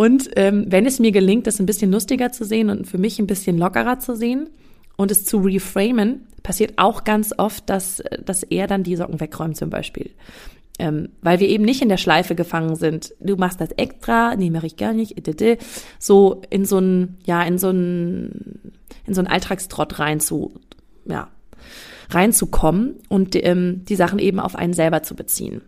Und 0.00 0.30
ähm, 0.36 0.64
wenn 0.66 0.86
es 0.86 0.98
mir 0.98 1.12
gelingt, 1.12 1.46
das 1.46 1.60
ein 1.60 1.66
bisschen 1.66 1.92
lustiger 1.92 2.32
zu 2.32 2.46
sehen 2.46 2.70
und 2.70 2.86
für 2.86 2.96
mich 2.96 3.18
ein 3.18 3.26
bisschen 3.26 3.58
lockerer 3.58 3.98
zu 3.98 4.16
sehen 4.16 4.48
und 4.96 5.10
es 5.10 5.26
zu 5.26 5.36
reframen, 5.36 6.26
passiert 6.42 6.78
auch 6.78 7.04
ganz 7.04 7.34
oft, 7.36 7.68
dass, 7.68 8.02
dass 8.24 8.42
er 8.42 8.66
dann 8.66 8.82
die 8.82 8.96
Socken 8.96 9.20
wegräumt 9.20 9.58
zum 9.58 9.68
Beispiel. 9.68 10.08
Ähm, 10.78 11.10
weil 11.20 11.38
wir 11.38 11.50
eben 11.50 11.66
nicht 11.66 11.82
in 11.82 11.90
der 11.90 11.98
Schleife 11.98 12.34
gefangen 12.34 12.76
sind. 12.76 13.12
Du 13.20 13.36
machst 13.36 13.60
das 13.60 13.72
extra, 13.72 14.34
nee, 14.36 14.48
mache 14.48 14.68
ich 14.68 14.78
gar 14.78 14.94
nicht, 14.94 15.20
so 15.98 16.40
in 16.48 16.64
so 16.64 16.78
ein, 16.78 17.18
ja, 17.26 17.42
in 17.42 17.58
so 17.58 17.68
ein, 17.68 18.72
in 19.06 19.12
so 19.12 19.20
ein 19.20 19.26
Alltagstrott 19.26 19.98
rein 19.98 20.18
zu, 20.18 20.54
ja, 21.04 21.28
reinzukommen 22.08 22.94
und 23.10 23.36
ähm, 23.36 23.84
die 23.84 23.96
Sachen 23.96 24.18
eben 24.18 24.40
auf 24.40 24.56
einen 24.56 24.72
selber 24.72 25.02
zu 25.02 25.14
beziehen. 25.14 25.60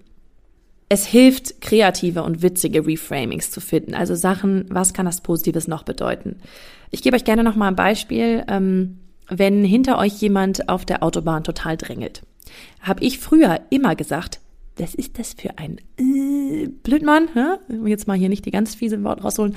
Es 0.93 1.07
hilft, 1.07 1.63
kreative 1.63 2.23
und 2.23 2.43
witzige 2.43 2.87
Reframings 2.87 3.51
zu 3.51 3.63
finden. 3.63 3.95
Also 3.95 4.15
Sachen, 4.15 4.67
was 4.69 4.93
kann 4.93 5.07
das 5.07 5.23
Positives 5.23 5.67
noch 5.67 5.85
bedeuten? 5.85 6.37
Ich 6.91 7.03
gebe 7.03 7.17
euch 7.17 7.25
gerne 7.25 7.43
noch 7.43 7.57
mal 7.57 7.69
ein 7.69 7.77
Beispiel. 7.77 8.45
Ähm, 8.47 8.99
wenn 9.27 9.65
hinter 9.65 9.97
euch 9.97 10.21
jemand 10.21 10.69
auf 10.69 10.85
der 10.85 11.03
Autobahn 11.03 11.45
total 11.45 11.79
drängelt, 11.79 12.23
habe 12.83 13.03
ich 13.03 13.19
früher 13.19 13.61
immer 13.71 13.97
gesagt, 13.97 14.41
was 14.77 14.95
ist 14.95 15.19
das 15.19 15.33
für 15.33 15.57
ein 15.57 15.79
äh, 15.99 16.69
Blödmann? 16.83 17.29
Ja? 17.35 17.59
Jetzt 17.87 18.07
mal 18.07 18.19
hier 18.19 18.29
nicht 18.29 18.45
die 18.45 18.51
ganz 18.51 18.75
fiese 18.75 19.03
Worte 19.03 19.23
rausholen. 19.23 19.57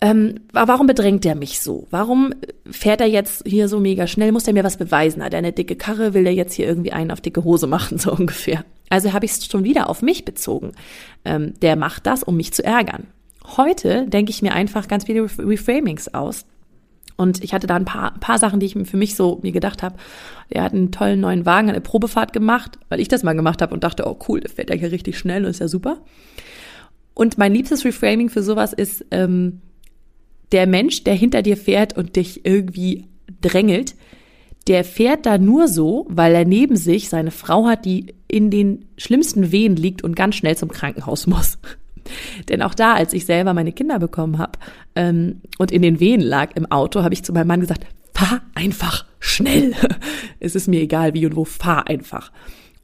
Ähm, 0.00 0.36
warum 0.52 0.86
bedrängt 0.86 1.24
der 1.24 1.34
mich 1.34 1.58
so? 1.58 1.88
Warum 1.90 2.32
fährt 2.70 3.00
er 3.00 3.08
jetzt 3.08 3.42
hier 3.44 3.68
so 3.68 3.80
mega 3.80 4.06
schnell? 4.06 4.30
Muss 4.30 4.46
er 4.46 4.52
mir 4.52 4.62
was 4.62 4.76
beweisen? 4.76 5.24
Hat 5.24 5.32
er 5.32 5.38
eine 5.38 5.52
dicke 5.52 5.74
Karre? 5.74 6.14
Will 6.14 6.26
er 6.26 6.32
jetzt 6.32 6.54
hier 6.54 6.68
irgendwie 6.68 6.92
einen 6.92 7.10
auf 7.10 7.20
dicke 7.20 7.42
Hose 7.42 7.66
machen, 7.66 7.98
so 7.98 8.12
ungefähr? 8.12 8.64
Also 8.90 9.12
habe 9.12 9.24
ich 9.24 9.32
es 9.32 9.46
schon 9.46 9.64
wieder 9.64 9.88
auf 9.88 10.02
mich 10.02 10.24
bezogen. 10.24 10.72
Ähm, 11.24 11.54
der 11.60 11.76
macht 11.76 12.06
das, 12.06 12.22
um 12.22 12.36
mich 12.36 12.52
zu 12.52 12.64
ärgern. 12.64 13.06
Heute 13.56 14.06
denke 14.08 14.30
ich 14.30 14.42
mir 14.42 14.52
einfach 14.52 14.88
ganz 14.88 15.04
viele 15.04 15.22
Reframings 15.22 16.12
aus 16.14 16.44
und 17.18 17.42
ich 17.42 17.52
hatte 17.52 17.66
da 17.66 17.74
ein 17.74 17.84
paar, 17.84 18.14
ein 18.14 18.20
paar 18.20 18.38
Sachen, 18.38 18.60
die 18.60 18.66
ich 18.66 18.88
für 18.88 18.96
mich 18.96 19.16
so 19.16 19.40
mir 19.42 19.50
gedacht 19.50 19.82
habe. 19.82 19.96
Er 20.50 20.62
hat 20.62 20.72
einen 20.72 20.92
tollen 20.92 21.18
neuen 21.18 21.44
Wagen, 21.46 21.68
eine 21.68 21.80
Probefahrt 21.80 22.32
gemacht, 22.32 22.78
weil 22.88 23.00
ich 23.00 23.08
das 23.08 23.24
mal 23.24 23.32
gemacht 23.32 23.60
habe 23.60 23.74
und 23.74 23.82
dachte, 23.82 24.04
oh 24.06 24.16
cool, 24.28 24.38
der 24.40 24.50
fährt 24.50 24.70
ja 24.70 24.76
hier 24.76 24.92
richtig 24.92 25.18
schnell 25.18 25.44
und 25.44 25.50
ist 25.50 25.58
ja 25.58 25.66
super. 25.66 25.98
Und 27.14 27.36
mein 27.36 27.52
liebstes 27.52 27.84
Reframing 27.84 28.28
für 28.30 28.44
sowas 28.44 28.72
ist, 28.72 29.04
ähm, 29.10 29.60
der 30.52 30.68
Mensch, 30.68 31.02
der 31.02 31.14
hinter 31.14 31.42
dir 31.42 31.56
fährt 31.56 31.98
und 31.98 32.14
dich 32.14 32.46
irgendwie 32.46 33.08
drängelt, 33.40 33.96
der 34.68 34.84
fährt 34.84 35.26
da 35.26 35.38
nur 35.38 35.66
so, 35.66 36.06
weil 36.08 36.34
er 36.34 36.44
neben 36.44 36.76
sich 36.76 37.08
seine 37.08 37.30
Frau 37.30 37.66
hat, 37.66 37.84
die 37.84 38.14
in 38.28 38.50
den 38.50 38.84
schlimmsten 38.98 39.50
Wehen 39.50 39.76
liegt 39.76 40.04
und 40.04 40.14
ganz 40.14 40.36
schnell 40.36 40.56
zum 40.56 40.68
Krankenhaus 40.68 41.26
muss. 41.26 41.58
Denn 42.48 42.62
auch 42.62 42.74
da, 42.74 42.94
als 42.94 43.12
ich 43.12 43.26
selber 43.26 43.54
meine 43.54 43.72
Kinder 43.72 43.98
bekommen 43.98 44.38
habe 44.38 44.58
ähm, 44.94 45.40
und 45.58 45.72
in 45.72 45.82
den 45.82 46.00
Wehen 46.00 46.20
lag 46.20 46.54
im 46.54 46.70
Auto, 46.70 47.02
habe 47.02 47.14
ich 47.14 47.24
zu 47.24 47.32
meinem 47.32 47.48
Mann 47.48 47.60
gesagt, 47.60 47.86
fahr 48.14 48.42
einfach 48.54 49.06
schnell. 49.20 49.74
es 50.40 50.54
ist 50.54 50.68
mir 50.68 50.80
egal 50.80 51.14
wie 51.14 51.26
und 51.26 51.36
wo, 51.36 51.44
fahr 51.44 51.88
einfach. 51.88 52.30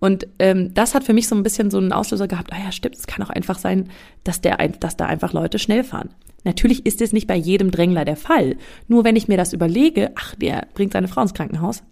Und 0.00 0.26
ähm, 0.38 0.74
das 0.74 0.94
hat 0.94 1.04
für 1.04 1.14
mich 1.14 1.28
so 1.28 1.34
ein 1.34 1.42
bisschen 1.42 1.70
so 1.70 1.78
einen 1.78 1.92
Auslöser 1.92 2.28
gehabt, 2.28 2.52
ah 2.52 2.58
ja, 2.62 2.72
stimmt, 2.72 2.96
es 2.96 3.06
kann 3.06 3.24
auch 3.24 3.30
einfach 3.30 3.58
sein, 3.58 3.90
dass, 4.22 4.40
der, 4.40 4.56
dass 4.80 4.96
da 4.96 5.06
einfach 5.06 5.32
Leute 5.32 5.58
schnell 5.58 5.84
fahren. 5.84 6.10
Natürlich 6.44 6.86
ist 6.86 7.00
es 7.00 7.12
nicht 7.12 7.26
bei 7.26 7.36
jedem 7.36 7.70
Drängler 7.70 8.04
der 8.04 8.16
Fall. 8.16 8.56
Nur 8.86 9.04
wenn 9.04 9.16
ich 9.16 9.28
mir 9.28 9.36
das 9.36 9.52
überlege, 9.52 10.12
ach, 10.14 10.34
der 10.34 10.68
bringt 10.74 10.92
seine 10.92 11.08
Frau 11.08 11.22
ins 11.22 11.34
Krankenhaus, 11.34 11.82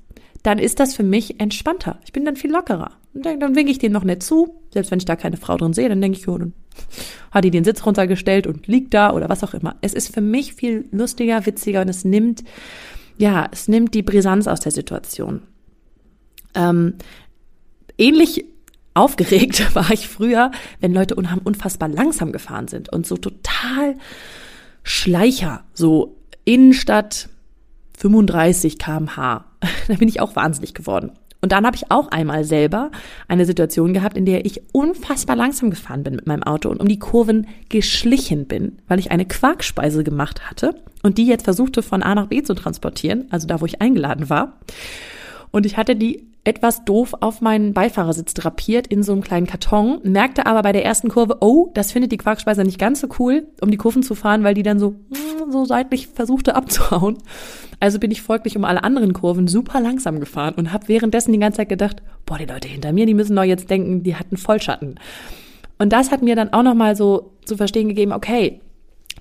dann 0.43 0.59
ist 0.59 0.81
das 0.81 0.95
für 0.95 1.05
mich 1.05 1.41
entspannter. 1.41 1.99
Ich 2.05 2.13
bin 2.13 2.25
dann 2.25 2.37
viel 2.37 2.51
lockerer. 2.51 2.93
Und 3.15 3.25
dann, 3.25 3.41
dann 3.41 3.55
winke 3.55 3.71
ich 3.71 3.79
dem 3.79 3.93
noch 3.93 4.05
nicht 4.05 4.23
zu. 4.23 4.61
Selbst 4.71 4.91
wenn 4.91 4.99
ich 4.99 5.05
da 5.05 5.17
keine 5.17 5.37
Frau 5.37 5.57
drin 5.57 5.73
sehe, 5.73 5.89
dann 5.89 6.01
denke 6.01 6.19
ich, 6.19 6.29
oh, 6.29 6.39
dann 6.39 6.53
hat 7.31 7.45
die 7.45 7.51
den 7.51 7.65
Sitz 7.65 7.87
runtergestellt 7.87 8.47
und 8.47 8.67
liegt 8.67 8.95
da 8.95 9.13
oder 9.13 9.29
was 9.29 9.45
auch 9.45 9.55
immer. 9.55 9.77
Es 9.81 9.95
ist 9.95 10.13
für 10.13 10.21
mich 10.21 10.55
viel 10.55 10.87
lustiger, 10.91 11.47
witziger 11.47 11.83
und 11.83 11.89
es 11.89 12.05
nimmt, 12.05 12.43
ja, 13.19 13.49
es 13.53 13.69
nimmt 13.69 13.95
die 13.95 14.03
Brisanz 14.03 14.47
aus 14.49 14.61
der 14.61 14.73
Situation. 14.73 15.43
Ähm, 16.55 16.95
ähnlich 17.99 18.45
aufgeregt 18.95 19.75
war 19.75 19.91
ich 19.91 20.09
früher, 20.09 20.51
wenn 20.81 20.93
Leute 20.93 21.15
unfassbar 21.15 21.89
langsam 21.89 22.33
gefahren 22.33 22.69
sind 22.69 22.93
und 22.93 23.07
so 23.07 23.17
total 23.17 23.97
Schleicher, 24.83 25.65
so 25.73 26.17
Innenstadt 26.45 27.29
35 27.99 28.79
kmh. 28.79 29.45
da 29.89 29.95
bin 29.95 30.09
ich 30.09 30.21
auch 30.21 30.37
wahnsinnig 30.37 30.75
geworden. 30.75 31.13
Und 31.41 31.51
dann 31.51 31.67
habe 31.67 31.75
ich 31.75 31.91
auch 31.91 32.09
einmal 32.09 32.45
selber 32.45 32.93
eine 33.27 33.45
Situation 33.47 33.93
gehabt, 33.93 34.17
in 34.17 34.27
der 34.27 34.47
ich 34.47 34.63
unfassbar 34.73 35.35
langsam 35.35 35.71
gefahren 35.71 36.05
bin 36.05 36.15
mit 36.15 36.27
meinem 36.27 36.45
Auto 36.45 36.69
und 36.69 36.81
um 36.81 36.87
die 36.87 37.01
Kurven 37.01 37.49
geschlichen 37.69 38.47
bin, 38.47 38.79
weil 38.87 39.01
ich 39.01 39.11
eine 39.11 39.27
Quarkspeise 39.27 40.05
gemacht 40.05 40.49
hatte 40.49 40.77
und 41.03 41.19
die 41.19 41.27
jetzt 41.27 41.43
versuchte 41.43 41.83
von 41.83 42.05
A 42.05 42.15
nach 42.15 42.29
B 42.29 42.45
zu 42.45 42.55
transportieren, 42.55 43.27
also 43.31 43.49
da, 43.49 43.61
wo 43.61 43.67
ich 43.67 43.83
eingeladen 43.83 44.31
war. 44.31 44.61
Und 45.51 45.67
ich 45.67 45.77
hatte 45.77 45.97
die 45.97 46.32
etwas 46.45 46.85
doof 46.85 47.15
auf 47.21 47.41
meinen 47.41 47.73
Beifahrersitz 47.73 48.35
drapiert 48.35 48.89
in 48.89 49.03
so 49.03 49.13
einem 49.13 49.23
kleinen 49.23 49.47
Karton, 49.47 50.01
merkte 50.03 50.47
aber 50.47 50.63
bei 50.63 50.73
der 50.73 50.85
ersten 50.85 51.09
Kurve, 51.09 51.39
oh, 51.41 51.71
das 51.75 51.93
findet 51.93 52.11
die 52.11 52.17
Quarkspeiser 52.17 52.65
nicht 52.65 52.81
ganz 52.81 53.01
so 53.01 53.09
cool, 53.19 53.47
um 53.61 53.71
die 53.71 53.77
Kurven 53.77 54.03
zu 54.03 54.15
fahren, 54.17 54.43
weil 54.43 54.55
die 54.55 54.65
dann 54.65 54.81
so, 54.81 54.97
so 55.51 55.65
seitlich 55.65 56.09
versuchte 56.09 56.57
abzuhauen. 56.57 57.19
Also 57.79 58.01
bin 58.01 58.11
ich 58.11 58.23
folglich 58.23 58.57
um 58.57 58.65
alle 58.65 58.83
anderen 58.83 59.13
Kurven 59.13 59.47
super 59.47 59.81
langsam 59.81 60.19
gefahren 60.19 60.55
und 60.57 60.73
habe 60.73 60.89
währenddessen 60.89 61.33
die 61.33 61.39
ganze 61.39 61.59
Zeit 61.59 61.69
gedacht, 61.69 62.03
boah, 62.27 62.39
die 62.39 62.47
Leute 62.47 62.69
hinter 62.69 62.93
mir, 62.93 63.07
die 63.07 63.15
müssen 63.15 63.37
doch 63.37 63.45
jetzt 63.45 63.71
denken, 63.71 64.03
die 64.03 64.17
hatten 64.17 64.37
Vollschatten. 64.37 64.99
Und 65.79 65.93
das 65.93 66.11
hat 66.11 66.23
mir 66.23 66.37
dann 66.37 66.53
auch 66.53 66.63
nochmal 66.63 66.97
so 66.97 67.33
zu 67.45 67.57
verstehen 67.57 67.89
gegeben, 67.89 68.13
okay, 68.13 68.61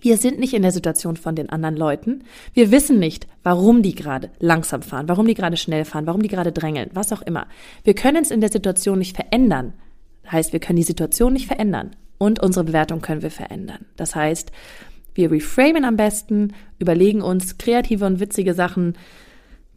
wir 0.01 0.17
sind 0.17 0.39
nicht 0.39 0.53
in 0.53 0.63
der 0.63 0.72
Situation 0.72 1.15
von 1.15 1.36
den 1.36 1.50
anderen 1.50 1.77
Leuten. 1.77 2.24
Wir 2.53 2.72
wissen 2.72 3.00
nicht, 3.00 3.27
warum 3.43 3.84
die 3.84 3.96
gerade 3.96 4.31
langsam 4.39 4.81
fahren, 4.81 5.08
warum 5.08 5.27
die 5.27 5.36
gerade 5.36 5.58
schnell 5.58 5.86
fahren, 5.86 6.08
warum 6.08 6.24
die 6.24 6.27
gerade 6.27 6.51
drängeln, 6.51 6.89
was 6.93 7.13
auch 7.13 7.22
immer. 7.22 7.48
Wir 7.84 7.93
können 7.93 8.24
es 8.24 8.31
in 8.31 8.41
der 8.41 8.51
Situation 8.51 9.00
nicht 9.00 9.15
verändern. 9.15 9.74
Das 10.24 10.34
heißt, 10.34 10.53
wir 10.53 10.60
können 10.60 10.77
die 10.77 10.84
Situation 10.84 11.34
nicht 11.34 11.48
verändern 11.48 11.91
und 12.17 12.41
unsere 12.41 12.65
Bewertung 12.65 13.01
können 13.01 13.22
wir 13.22 13.31
verändern. 13.31 13.86
Das 13.96 14.15
heißt, 14.15 14.51
wir 15.13 15.31
reframen 15.31 15.86
am 15.86 15.98
besten, 15.98 16.53
überlegen 16.79 17.22
uns 17.22 17.58
kreative 17.58 18.05
und 18.05 18.20
witzige 18.20 18.53
Sachen, 18.53 18.98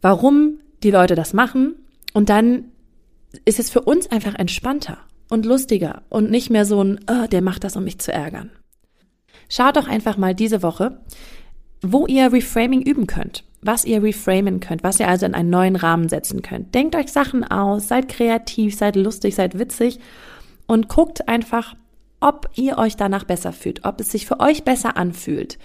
warum 0.01 0.59
die 0.83 0.91
Leute 0.91 1.15
das 1.15 1.33
machen 1.33 1.75
und 2.13 2.29
dann 2.29 2.65
ist 3.43 3.59
es 3.59 3.69
für 3.69 3.81
uns 3.81 4.09
einfach 4.11 4.35
entspannter 4.35 4.97
und 5.29 5.45
lustiger 5.45 6.03
und 6.09 6.31
nicht 6.31 6.49
mehr 6.49 6.65
so 6.65 6.83
ein, 6.83 6.99
oh, 7.09 7.27
der 7.27 7.41
macht 7.41 7.63
das, 7.63 7.75
um 7.75 7.83
mich 7.83 7.99
zu 7.99 8.13
ärgern. 8.13 8.51
Schaut 9.49 9.77
doch 9.77 9.87
einfach 9.87 10.17
mal 10.17 10.35
diese 10.35 10.63
Woche, 10.63 10.99
wo 11.81 12.07
ihr 12.07 12.31
Reframing 12.31 12.81
üben 12.81 13.07
könnt, 13.07 13.43
was 13.61 13.85
ihr 13.85 14.01
reframen 14.03 14.59
könnt, 14.59 14.83
was 14.83 14.99
ihr 14.99 15.07
also 15.07 15.25
in 15.25 15.33
einen 15.33 15.49
neuen 15.49 15.75
Rahmen 15.75 16.09
setzen 16.09 16.41
könnt. 16.41 16.73
Denkt 16.75 16.95
euch 16.95 17.11
Sachen 17.11 17.43
aus, 17.43 17.87
seid 17.87 18.07
kreativ, 18.07 18.77
seid 18.77 18.95
lustig, 18.95 19.35
seid 19.35 19.57
witzig 19.57 19.99
und 20.67 20.87
guckt 20.87 21.27
einfach, 21.27 21.75
ob 22.19 22.49
ihr 22.55 22.77
euch 22.77 22.95
danach 22.95 23.23
besser 23.23 23.53
fühlt, 23.53 23.85
ob 23.85 23.99
es 23.99 24.11
sich 24.11 24.25
für 24.25 24.39
euch 24.39 24.63
besser 24.63 24.97
anfühlt, 24.97 25.57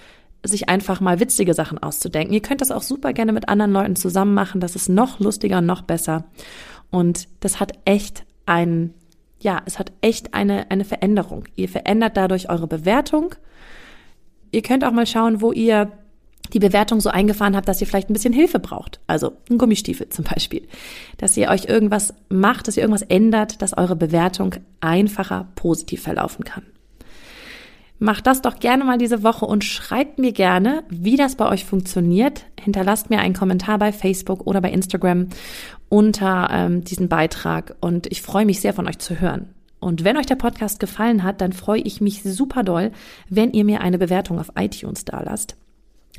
sich 0.42 0.68
einfach 0.68 1.00
mal 1.00 1.20
witzige 1.20 1.54
Sachen 1.54 1.78
auszudenken. 1.78 2.34
Ihr 2.34 2.42
könnt 2.42 2.60
das 2.60 2.70
auch 2.70 2.82
super 2.82 3.12
gerne 3.12 3.32
mit 3.32 3.48
anderen 3.48 3.72
Leuten 3.72 3.96
zusammen 3.96 4.34
machen, 4.34 4.60
das 4.60 4.76
ist 4.76 4.88
noch 4.88 5.20
lustiger 5.20 5.60
noch 5.60 5.82
besser. 5.82 6.24
Und 6.90 7.28
das 7.40 7.60
hat 7.60 7.72
echt 7.84 8.24
einen, 8.46 8.94
ja, 9.40 9.62
es 9.64 9.78
hat 9.78 9.92
echt 10.00 10.34
eine, 10.34 10.70
eine 10.70 10.84
Veränderung. 10.84 11.44
Ihr 11.56 11.68
verändert 11.68 12.16
dadurch 12.16 12.50
eure 12.50 12.66
Bewertung 12.66 13.34
Ihr 14.50 14.62
könnt 14.62 14.84
auch 14.84 14.92
mal 14.92 15.06
schauen, 15.06 15.40
wo 15.40 15.52
ihr 15.52 15.92
die 16.52 16.58
Bewertung 16.58 17.00
so 17.00 17.10
eingefahren 17.10 17.56
habt, 17.56 17.68
dass 17.68 17.80
ihr 17.80 17.86
vielleicht 17.86 18.10
ein 18.10 18.12
bisschen 18.12 18.32
Hilfe 18.32 18.58
braucht. 18.58 19.00
Also 19.06 19.32
ein 19.48 19.58
Gummistiefel 19.58 20.08
zum 20.08 20.24
Beispiel. 20.24 20.66
Dass 21.18 21.36
ihr 21.36 21.48
euch 21.48 21.66
irgendwas 21.66 22.14
macht, 22.28 22.66
dass 22.66 22.76
ihr 22.76 22.82
irgendwas 22.82 23.08
ändert, 23.08 23.62
dass 23.62 23.76
eure 23.76 23.96
Bewertung 23.96 24.56
einfacher 24.80 25.48
positiv 25.54 26.02
verlaufen 26.02 26.44
kann. 26.44 26.64
Macht 28.02 28.26
das 28.26 28.40
doch 28.40 28.58
gerne 28.58 28.84
mal 28.84 28.96
diese 28.96 29.22
Woche 29.22 29.44
und 29.44 29.62
schreibt 29.62 30.18
mir 30.18 30.32
gerne, 30.32 30.84
wie 30.88 31.16
das 31.16 31.36
bei 31.36 31.46
euch 31.46 31.66
funktioniert. 31.66 32.46
Hinterlasst 32.58 33.10
mir 33.10 33.20
einen 33.20 33.34
Kommentar 33.34 33.78
bei 33.78 33.92
Facebook 33.92 34.46
oder 34.46 34.62
bei 34.62 34.70
Instagram 34.70 35.28
unter 35.90 36.48
ähm, 36.50 36.82
diesen 36.82 37.08
Beitrag 37.08 37.76
und 37.80 38.06
ich 38.06 38.22
freue 38.22 38.46
mich 38.46 38.60
sehr 38.60 38.72
von 38.72 38.88
euch 38.88 38.98
zu 38.98 39.20
hören. 39.20 39.50
Und 39.80 40.04
wenn 40.04 40.16
euch 40.16 40.26
der 40.26 40.36
Podcast 40.36 40.78
gefallen 40.78 41.22
hat, 41.22 41.40
dann 41.40 41.52
freue 41.52 41.80
ich 41.80 42.00
mich 42.00 42.22
super 42.22 42.62
doll, 42.62 42.92
wenn 43.28 43.52
ihr 43.52 43.64
mir 43.64 43.80
eine 43.80 43.98
Bewertung 43.98 44.38
auf 44.38 44.52
iTunes 44.56 45.04
da 45.04 45.22
lasst. 45.22 45.56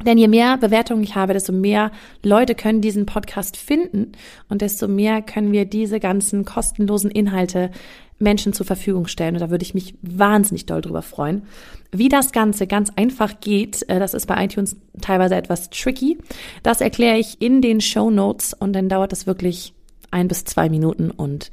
Denn 0.05 0.17
je 0.17 0.27
mehr 0.27 0.57
Bewertungen 0.57 1.03
ich 1.03 1.15
habe, 1.15 1.33
desto 1.33 1.53
mehr 1.53 1.91
Leute 2.23 2.55
können 2.55 2.81
diesen 2.81 3.05
Podcast 3.05 3.55
finden 3.55 4.13
und 4.49 4.61
desto 4.61 4.87
mehr 4.87 5.21
können 5.21 5.51
wir 5.51 5.65
diese 5.65 5.99
ganzen 5.99 6.43
kostenlosen 6.43 7.11
Inhalte 7.11 7.69
Menschen 8.17 8.53
zur 8.53 8.65
Verfügung 8.65 9.07
stellen. 9.07 9.35
Und 9.35 9.41
da 9.41 9.49
würde 9.49 9.63
ich 9.63 9.73
mich 9.73 9.95
wahnsinnig 10.01 10.65
doll 10.65 10.81
drüber 10.81 11.01
freuen. 11.01 11.43
Wie 11.91 12.09
das 12.09 12.31
Ganze 12.31 12.67
ganz 12.67 12.91
einfach 12.95 13.39
geht, 13.41 13.87
äh, 13.89 13.99
das 13.99 14.13
ist 14.13 14.27
bei 14.27 14.43
iTunes 14.43 14.75
teilweise 15.01 15.35
etwas 15.35 15.69
tricky. 15.69 16.17
Das 16.63 16.81
erkläre 16.81 17.17
ich 17.17 17.41
in 17.41 17.61
den 17.61 17.81
Show 17.81 18.09
Notes 18.09 18.53
und 18.53 18.73
dann 18.73 18.89
dauert 18.89 19.11
das 19.11 19.27
wirklich 19.27 19.73
ein 20.11 20.27
bis 20.27 20.45
zwei 20.45 20.69
Minuten 20.69 21.11
und 21.11 21.51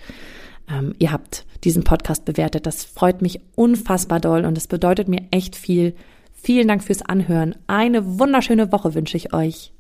ähm, 0.70 0.94
ihr 0.98 1.12
habt 1.12 1.46
diesen 1.64 1.84
Podcast 1.84 2.25
bewertet. 2.25 2.66
Das 2.66 2.84
freut 2.84 3.22
mich 3.22 3.40
unfassbar 3.54 4.20
doll 4.20 4.44
und 4.44 4.56
es 4.56 4.66
bedeutet 4.66 5.08
mir 5.08 5.22
echt 5.30 5.56
viel. 5.56 5.94
Vielen 6.32 6.68
Dank 6.68 6.84
fürs 6.84 7.02
Anhören. 7.02 7.54
Eine 7.66 8.18
wunderschöne 8.18 8.70
Woche 8.72 8.94
wünsche 8.94 9.16
ich 9.16 9.34
euch. 9.34 9.72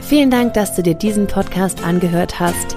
Vielen 0.00 0.30
Dank, 0.30 0.54
dass 0.54 0.74
du 0.74 0.82
dir 0.82 0.94
diesen 0.94 1.26
Podcast 1.26 1.84
angehört 1.84 2.40
hast. 2.40 2.76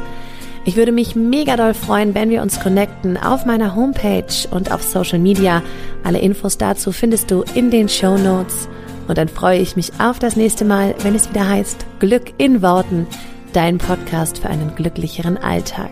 Ich 0.65 0.77
würde 0.77 0.91
mich 0.91 1.15
mega 1.15 1.57
doll 1.57 1.73
freuen, 1.73 2.15
wenn 2.15 2.29
wir 2.29 2.41
uns 2.41 2.59
connecten 2.59 3.17
auf 3.17 3.45
meiner 3.45 3.75
Homepage 3.75 4.47
und 4.51 4.71
auf 4.71 4.81
Social 4.81 5.19
Media. 5.19 5.62
Alle 6.03 6.19
Infos 6.19 6.57
dazu 6.57 6.91
findest 6.91 7.31
du 7.31 7.43
in 7.53 7.69
den 7.69 7.89
Show 7.89 8.17
Notes. 8.17 8.69
Und 9.07 9.17
dann 9.17 9.27
freue 9.27 9.59
ich 9.59 9.75
mich 9.75 9.91
auf 10.00 10.19
das 10.19 10.38
nächste 10.38 10.63
Mal, 10.63 10.95
wenn 11.00 11.15
es 11.15 11.29
wieder 11.29 11.47
heißt 11.47 11.85
Glück 12.00 12.33
in 12.38 12.62
Worten, 12.62 13.05
dein 13.51 13.77
Podcast 13.77 14.39
für 14.39 14.50
einen 14.50 14.73
glücklicheren 14.75 15.38
Alltag. 15.38 15.91